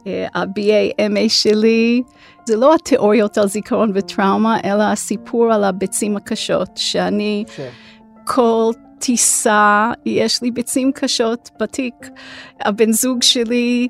[0.06, 2.02] אה, ה-BA, MA שלי,
[2.48, 7.70] זה לא התיאוריות על זיכרון וטראומה, אלא הסיפור על הביצים הקשות, שאני כן.
[8.26, 11.94] כל טיסה, יש לי ביצים קשות בתיק.
[12.60, 13.88] הבן זוג שלי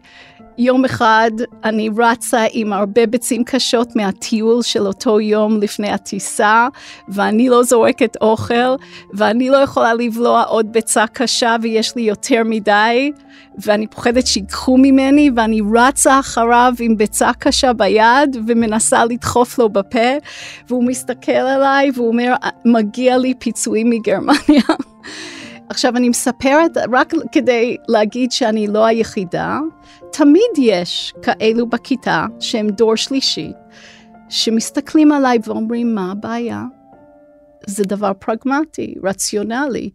[0.58, 1.30] יום אחד
[1.64, 6.68] אני רצה עם הרבה ביצים קשות מהטיול של אותו יום לפני הטיסה,
[7.08, 8.74] ואני לא זורקת אוכל,
[9.14, 13.12] ואני לא יכולה לבלוע עוד ביצה קשה ויש לי יותר מדי,
[13.58, 20.08] ואני פוחדת שיקחו ממני, ואני רצה אחריו עם ביצה קשה ביד ומנסה לדחוף לו בפה,
[20.68, 24.62] והוא מסתכל עליי והוא אומר, מגיע לי פיצויים מגרמניה.
[25.68, 29.58] עכשיו אני מספרת רק כדי להגיד שאני לא היחידה,
[30.12, 33.52] תמיד יש כאלו בכיתה שהם דור שלישי,
[34.28, 36.62] שמסתכלים עליי ואומרים מה הבעיה?
[37.66, 39.90] זה דבר פרגמטי, רציונלי.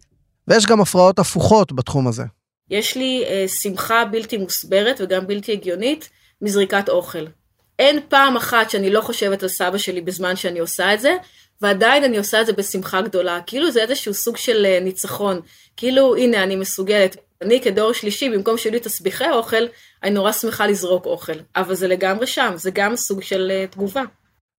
[0.48, 2.22] ויש גם הפרעות הפוכות בתחום הזה.
[2.70, 6.10] יש לי אה, שמחה בלתי מוסברת וגם בלתי הגיונית
[6.42, 7.24] מזריקת אוכל.
[7.78, 11.16] אין פעם אחת שאני לא חושבת על סבא שלי בזמן שאני עושה את זה,
[11.62, 15.40] ועדיין אני עושה את זה בשמחה גדולה, כאילו זה איזשהו סוג של אה, ניצחון,
[15.76, 17.16] כאילו הנה אני מסוגלת.
[17.42, 19.62] אני כדור שלישי, במקום שיהיו לי תסביכי אוכל,
[20.02, 24.02] אני נורא שמחה לזרוק אוכל, אבל זה לגמרי שם, זה גם סוג של uh, תגובה.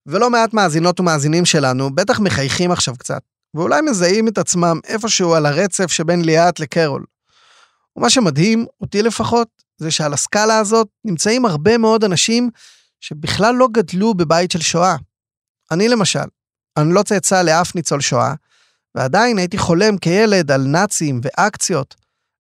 [0.08, 3.22] ולא מעט מאזינות ומאזינים שלנו בטח מחייכים עכשיו קצת,
[3.54, 7.06] ואולי מזהים את עצמם איפשהו על הרצף שבין ליאת לקרול.
[7.96, 12.50] ומה שמדהים, אותי לפחות, זה שעל הסקאלה הזאת נמצאים הרבה מאוד אנשים
[13.02, 14.96] שבכלל לא גדלו בבית של שואה.
[15.72, 16.26] אני למשל,
[16.78, 18.34] אני לא צאצא לאף ניצול שואה,
[18.96, 21.96] ועדיין הייתי חולם כילד על נאצים ואקציות.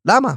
[0.05, 0.33] למה?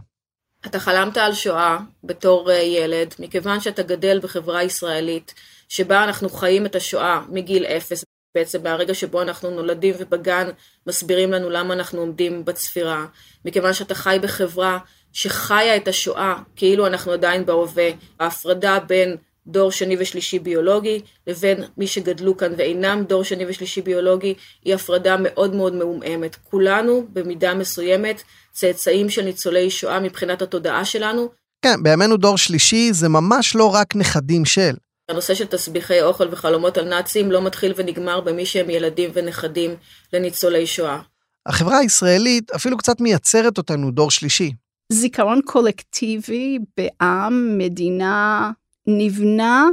[0.66, 5.34] אתה חלמת על שואה בתור אה, ילד, מכיוון שאתה גדל בחברה ישראלית,
[5.68, 8.04] שבה אנחנו חיים את השואה מגיל אפס,
[8.34, 10.48] בעצם מהרגע שבו אנחנו נולדים ובגן
[10.86, 13.06] מסבירים לנו למה אנחנו עומדים בצפירה,
[13.44, 14.78] מכיוון שאתה חי בחברה
[15.12, 17.88] שחיה את השואה כאילו אנחנו עדיין בהווה,
[18.20, 24.34] ההפרדה בין דור שני ושלישי ביולוגי לבין מי שגדלו כאן ואינם דור שני ושלישי ביולוגי
[24.64, 26.36] היא הפרדה מאוד מאוד מעומעמת.
[26.50, 31.28] כולנו במידה מסוימת צאצאים של ניצולי שואה מבחינת התודעה שלנו.
[31.62, 34.74] כן, בימינו דור שלישי זה ממש לא רק נכדים של.
[35.08, 39.74] הנושא של תסביכי אוכל וחלומות על נאצים לא מתחיל ונגמר במי שהם ילדים ונכדים
[40.12, 41.00] לניצולי שואה.
[41.46, 44.52] החברה הישראלית אפילו קצת מייצרת אותנו דור שלישי.
[44.92, 48.50] זיכרון קולקטיבי בעם, מדינה,
[48.86, 49.68] נבנה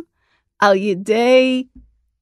[0.60, 1.64] על ידי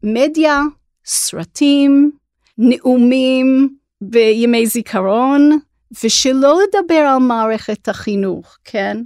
[0.03, 0.61] מדיה,
[1.05, 2.11] סרטים,
[2.57, 5.59] נאומים בימי זיכרון,
[6.03, 8.97] ושלא לדבר על מערכת החינוך, כן?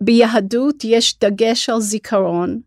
[0.00, 2.60] ביהדות יש דגש על זיכרון.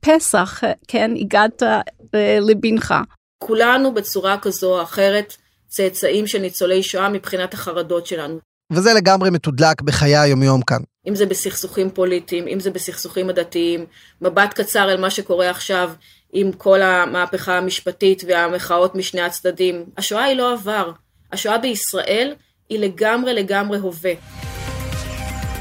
[0.00, 2.94] פסח, כן, הגעת אה, לבנך.
[3.38, 5.36] כולנו בצורה כזו או אחרת
[5.66, 8.38] צאצאים של ניצולי שואה מבחינת החרדות שלנו.
[8.74, 10.80] וזה לגמרי מתודלק בחיי היומיום כאן.
[11.08, 13.86] אם זה בסכסוכים פוליטיים, אם זה בסכסוכים עדתיים,
[14.20, 15.90] מבט קצר אל מה שקורה עכשיו
[16.32, 19.84] עם כל המהפכה המשפטית והמחאות משני הצדדים.
[19.96, 20.92] השואה היא לא עבר.
[21.32, 22.34] השואה בישראל
[22.68, 24.12] היא לגמרי לגמרי הווה.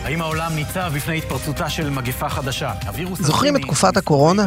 [0.04, 2.74] האם העולם ניצב בפני התפרצותה של מגפה חדשה?
[3.20, 4.46] זוכרים את תקופת הקורונה?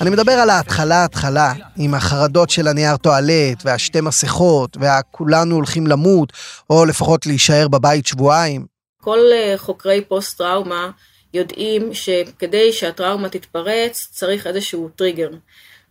[0.00, 6.32] אני מדבר על ההתחלה-התחלה, עם החרדות של הנייר טואלט, והשתי מסכות, והכולנו הולכים למות,
[6.70, 8.66] או לפחות להישאר בבית שבועיים.
[9.00, 10.90] כל אה, חוקרי פוסט-טראומה
[11.34, 15.30] יודעים שכדי שהטראומה תתפרץ, צריך איזשהו טריגר.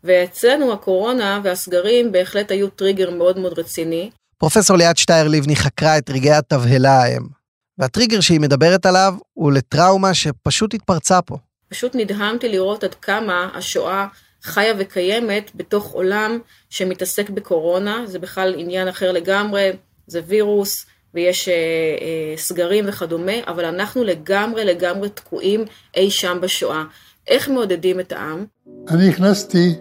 [0.04, 4.10] ואצלנו הקורונה והסגרים בהחלט היו טריגר מאוד מאוד רציני.
[4.38, 7.43] פרופסור ליאת שטייר לבני חקרה את רגעי התבהלה ההם.
[7.84, 11.38] והטריגר שהיא מדברת עליו הוא לטראומה שפשוט התפרצה פה.
[11.70, 14.08] פשוט נדהמתי לראות עד כמה השואה
[14.44, 19.70] חיה וקיימת בתוך עולם שמתעסק בקורונה, זה בכלל עניין אחר לגמרי,
[20.08, 25.66] זה וירוס ויש אה, אה, סגרים וכדומה, אבל אנחנו לגמרי לגמרי תקועים
[25.96, 26.84] אי שם בשואה.
[27.28, 28.46] איך מעודדים את העם?
[28.90, 29.74] אני הכנסתי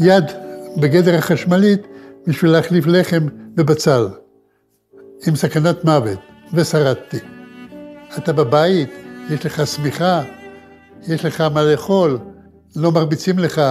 [0.00, 0.24] יד
[0.76, 1.80] בגדר החשמלית
[2.26, 4.08] בשביל להחליף לחם בבצל,
[5.26, 6.18] עם סכנת מוות.
[6.54, 7.39] ושרדתי.
[8.18, 8.90] אתה בבית,
[9.30, 10.22] יש לך שמיכה,
[11.02, 12.18] יש לך מה לאכול,
[12.76, 13.62] לא מרביצים לך,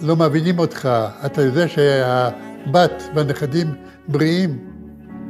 [0.00, 0.88] לא מבינים אותך,
[1.26, 3.74] אתה יודע שהבת והנכדים
[4.08, 4.58] בריאים,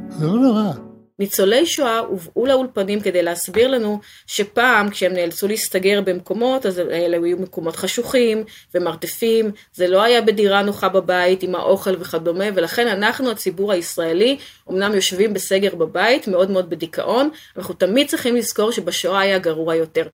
[0.09, 0.84] זה לא נורא.
[1.19, 7.37] ניצולי שואה הובאו לאולפנים כדי להסביר לנו שפעם כשהם נאלצו להסתגר במקומות, אז אלה היו
[7.37, 8.43] מקומות חשוכים
[8.75, 14.37] ומרתפים, זה לא היה בדירה נוחה בבית עם האוכל וכדומה, ולכן אנחנו, הציבור הישראלי,
[14.69, 20.07] אמנם יושבים בסגר בבית, מאוד מאוד בדיכאון, אנחנו תמיד צריכים לזכור שבשואה היה גרוע יותר.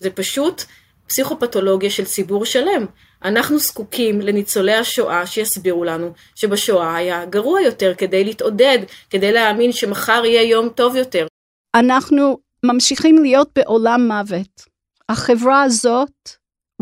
[0.00, 0.64] זה פשוט
[1.06, 2.86] פסיכופתולוגיה של ציבור שלם.
[3.24, 8.78] אנחנו זקוקים לניצולי השואה שיסבירו לנו שבשואה היה גרוע יותר כדי להתעודד,
[9.10, 11.26] כדי להאמין שמחר יהיה יום טוב יותר.
[11.74, 14.74] אנחנו ממשיכים להיות בעולם מוות.
[15.08, 16.28] החברה הזאת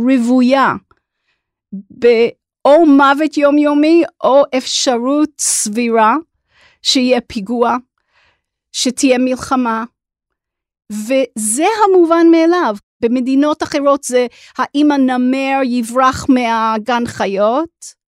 [0.01, 0.73] רוויה
[1.73, 6.17] באו מוות יומיומי או אפשרות סבירה
[6.83, 7.77] שיהיה פיגוע,
[8.73, 9.85] שתהיה מלחמה,
[10.93, 12.77] וזה המובן מאליו.
[13.03, 14.27] במדינות אחרות זה
[14.59, 18.03] האם הנמר יברח מהגן חיות,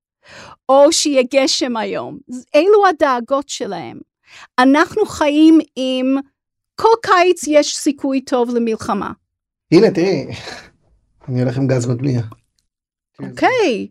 [0.68, 2.18] או שיהיה גשם היום.
[2.54, 3.98] אלו הדאגות שלהם.
[4.58, 6.16] אנחנו חיים עם
[6.74, 9.12] כל קיץ יש סיכוי טוב למלחמה.
[9.72, 10.26] הנה תראי,
[11.28, 12.20] אני הולך עם גז מדמיע.
[13.18, 13.88] אוקיי,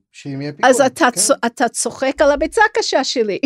[0.64, 1.20] אז אתה, כן.
[1.20, 1.32] צ...
[1.46, 3.40] אתה צוחק על הביצה הקשה שלי.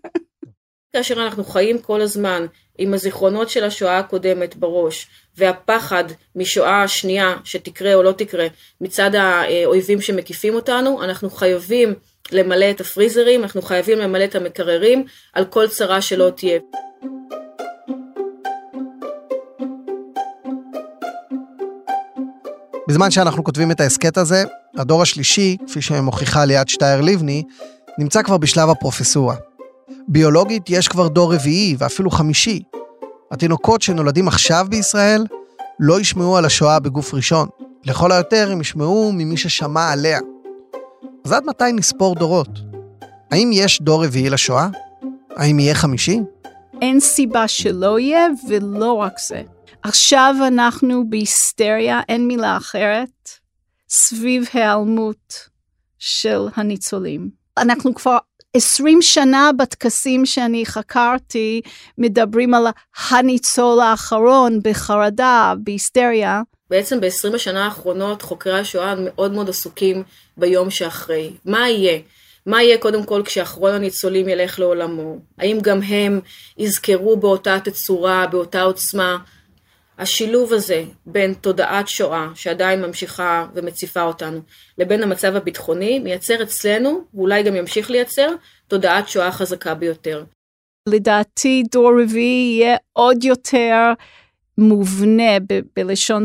[0.92, 2.46] כאשר אנחנו חיים כל הזמן
[2.78, 6.04] עם הזיכרונות של השואה הקודמת בראש, והפחד
[6.36, 8.46] משואה השנייה שתקרה או לא תקרה
[8.80, 11.94] מצד האויבים שמקיפים אותנו, אנחנו חייבים
[12.32, 16.58] למלא את הפריזרים, אנחנו חייבים למלא את המקררים על כל צרה שלא תהיה.
[22.88, 24.44] בזמן שאנחנו כותבים את ההסכת הזה,
[24.76, 27.42] הדור השלישי, כפי שמוכיחה ליאת שטייר לבני,
[27.98, 29.36] נמצא כבר בשלב הפרופסורה.
[30.08, 32.62] ביולוגית יש כבר דור רביעי ואפילו חמישי.
[33.32, 35.26] התינוקות שנולדים עכשיו בישראל
[35.80, 37.48] לא ישמעו על השואה בגוף ראשון.
[37.84, 40.20] לכל היותר הם ישמעו ממי ששמע עליה.
[41.24, 42.48] אז עד מתי נספור דורות?
[43.30, 44.68] האם יש דור רביעי לשואה?
[45.36, 46.20] האם יהיה חמישי?
[46.82, 49.42] אין סיבה שלא יהיה, ולא רק זה.
[49.82, 53.30] עכשיו אנחנו בהיסטריה, אין מילה אחרת,
[53.88, 55.48] סביב היעלמות
[55.98, 57.30] של הניצולים.
[57.58, 58.18] אנחנו כבר
[58.56, 61.60] עשרים שנה בטקסים שאני חקרתי,
[61.98, 62.66] מדברים על
[63.10, 66.42] הניצול האחרון בחרדה, בהיסטריה.
[66.70, 70.02] בעצם ב-20 השנה האחרונות חוקרי השואה מאוד מאוד עסוקים
[70.36, 71.30] ביום שאחרי.
[71.44, 71.98] מה יהיה?
[72.46, 75.18] מה יהיה קודם כל כשאחרון הניצולים ילך לעולמו?
[75.38, 76.20] האם גם הם
[76.58, 79.16] יזכרו באותה תצורה, באותה עוצמה?
[80.02, 84.40] השילוב הזה בין תודעת שואה, שעדיין ממשיכה ומציפה אותנו,
[84.78, 88.28] לבין המצב הביטחוני, מייצר אצלנו, ואולי גם ימשיך לייצר,
[88.68, 90.24] תודעת שואה חזקה ביותר.
[90.88, 93.92] לדעתי דור רביעי יהיה עוד יותר
[94.58, 96.24] מובנה ב- בלשון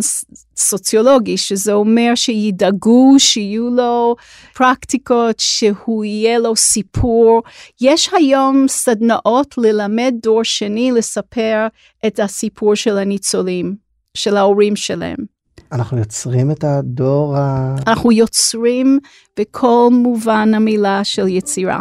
[0.58, 4.16] סוציולוגי, שזה אומר שידאגו שיהיו לו
[4.56, 7.42] פרקטיקות, שהוא יהיה לו סיפור.
[7.82, 11.68] יש היום סדנאות ללמד דור שני לספר
[12.08, 13.76] את הסיפור של הניצולים,
[14.14, 15.38] של ההורים שלהם.
[15.72, 17.76] אנחנו יוצרים את הדור ה...
[17.88, 19.00] אנחנו יוצרים
[19.40, 21.80] בכל מובן המילה של יצירה.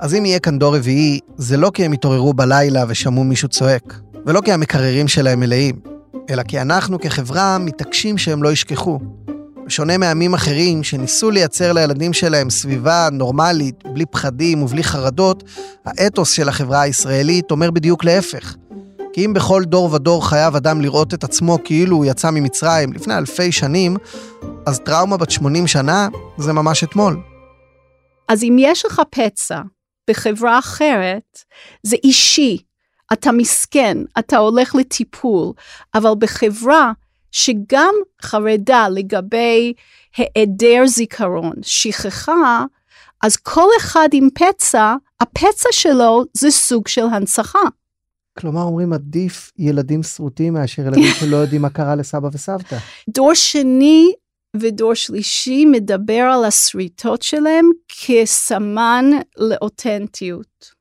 [0.00, 4.00] אז אם יהיה כאן דור רביעי, זה לא כי הם התעוררו בלילה ושמעו מישהו צועק.
[4.26, 5.80] ולא כי המקררים שלהם מלאים,
[6.30, 8.98] אלא כי אנחנו כחברה מתעקשים שהם לא ישכחו.
[9.66, 15.44] בשונה מעמים אחרים שניסו לייצר לילדים שלהם סביבה נורמלית, בלי פחדים ובלי חרדות,
[15.84, 18.54] האתוס של החברה הישראלית אומר בדיוק להפך.
[19.12, 23.18] כי אם בכל דור ודור חייב אדם לראות את עצמו כאילו הוא יצא ממצרים לפני
[23.18, 23.96] אלפי שנים,
[24.66, 26.08] אז טראומה בת 80 שנה
[26.38, 27.20] זה ממש אתמול.
[28.28, 29.60] אז אם יש לך פצע
[30.10, 31.38] בחברה אחרת,
[31.82, 32.58] זה אישי,
[33.12, 35.52] אתה מסכן, אתה הולך לטיפול,
[35.94, 36.92] אבל בחברה
[37.32, 39.72] שגם חרדה לגבי
[40.16, 42.64] היעדר זיכרון, שכחה,
[43.22, 47.58] אז כל אחד עם פצע, הפצע שלו זה סוג של הנצחה.
[48.38, 52.78] כלומר, אומרים עדיף ילדים שרוטים מאשר ילדים שלא יודעים מה קרה לסבא וסבתא.
[53.08, 54.12] דור שני
[54.56, 59.04] ודור שלישי מדבר על השריטות שלהם כסמן
[59.36, 60.73] לאותנטיות.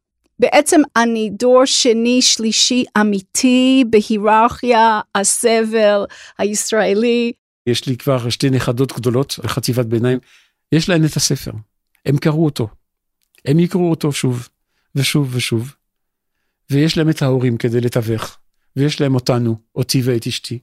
[0.44, 6.06] בעצם אני דור שני שלישי אמיתי בהיררכיה הסבל
[6.38, 7.32] הישראלי.
[7.68, 10.20] יש לי כבר שתי נכדות גדולות בחטיבת ביניים,
[10.72, 11.52] יש להן את הספר,
[12.06, 12.68] הם קראו אותו,
[13.46, 14.50] הם יקראו אותו שוב
[14.96, 15.76] ושוב ושוב,
[16.70, 18.38] ויש להם את ההורים כדי לתווך,
[18.76, 20.60] ויש להם אותנו, אותי ואת אשתי.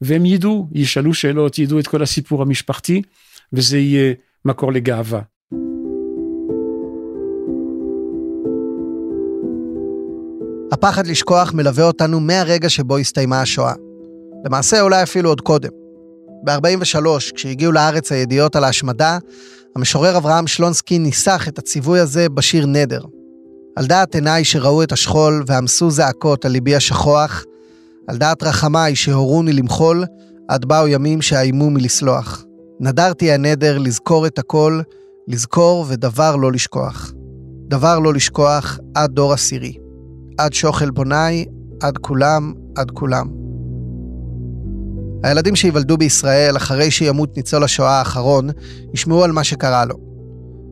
[0.00, 3.02] והם ידעו, ישאלו שאלות, ידעו את כל הסיפור המשפחתי,
[3.52, 4.14] וזה יהיה
[4.44, 5.20] מקור לגאווה.
[10.72, 13.72] הפחד לשכוח מלווה אותנו מהרגע שבו הסתיימה השואה.
[14.44, 15.70] למעשה אולי אפילו עוד קודם.
[16.44, 19.18] ב-43, כשהגיעו לארץ הידיעות על ההשמדה,
[19.76, 23.00] המשורר אברהם שלונסקי ניסח את הציווי הזה בשיר נדר.
[23.76, 27.44] על דעת עיניי שראו את השכול ועמסו זעקות על ליבי השכוח,
[28.08, 30.04] על דעת רחמיי שהורוני למחול,
[30.48, 32.44] עד באו ימים שאיימו מלסלוח.
[32.80, 34.80] נדרתי הנדר לזכור את הכל,
[35.28, 37.12] לזכור ודבר לא לשכוח.
[37.68, 39.81] דבר לא לשכוח עד דור עשירי.
[40.38, 41.46] עד שוחל בוני,
[41.80, 43.28] עד כולם, עד כולם.
[45.22, 48.50] הילדים שייוולדו בישראל אחרי שימות ניצול השואה האחרון,
[48.94, 49.94] ישמעו על מה שקרה לו.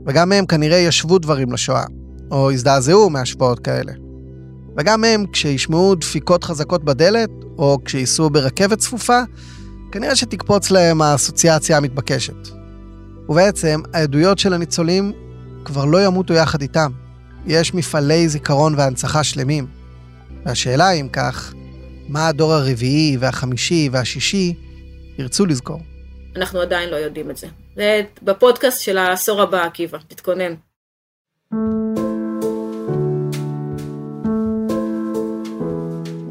[0.06, 1.84] וגם הם כנראה ישבו דברים לשואה,
[2.30, 3.92] או הזדעזעו מהשפעות כאלה.
[4.78, 9.20] וגם הם, כשישמעו דפיקות חזקות בדלת, או כשייסעו ברכבת צפופה,
[9.92, 12.48] כנראה שתקפוץ להם האסוציאציה המתבקשת.
[13.28, 15.12] ובעצם, העדויות של הניצולים
[15.64, 16.90] כבר לא ימותו יחד איתם.
[17.46, 19.66] יש מפעלי זיכרון והנצחה שלמים.
[20.44, 21.54] והשאלה אם כך,
[22.08, 24.54] מה הדור הרביעי והחמישי והשישי
[25.18, 25.80] ירצו לזכור?
[26.36, 27.46] אנחנו עדיין לא יודעים את זה.
[27.76, 30.54] זה בפודקאסט של העשור הבא, עקיבא, תתכונן.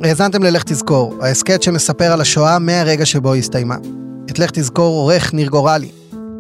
[0.04, 3.76] האזנתם ללך תזכור, ההסכת שמספר על השואה מהרגע שבו היא הסתיימה.
[4.32, 5.92] את לך תזכור עורך ניר גורלי.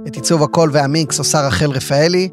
[0.07, 2.29] את עיצוב הקול והמיקס עושה רחל רפאלי.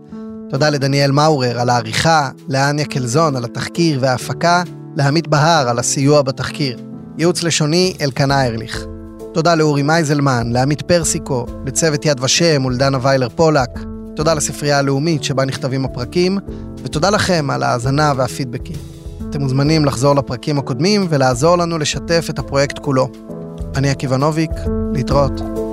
[0.51, 4.63] תודה לדניאל מאורר על העריכה, לאניה קלזון על התחקיר וההפקה,
[4.97, 6.79] לעמית בהר על הסיוע בתחקיר.
[7.19, 8.87] ייעוץ לשוני אלקנה ארליך.
[9.35, 13.71] תודה לאורי מייזלמן, לעמית פרסיקו, לצוות יד ושם ולדנה ויילר פולק.
[14.17, 16.39] תודה לספרייה הלאומית שבה נכתבים הפרקים,
[16.83, 18.77] ותודה לכם על ההאזנה והפידבקים.
[19.31, 23.09] אתם מוזמנים לחזור לפרקים הקודמים ולעזור לנו לשתף את הפרויקט כולו.
[23.77, 24.51] אני עקיבא נוביק,
[24.95, 25.66] להתראות.